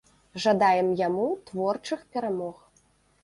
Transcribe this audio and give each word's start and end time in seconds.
Жадаем 0.43 0.87
яму 1.01 1.27
творчых 1.49 1.99
перамог. 2.17 2.57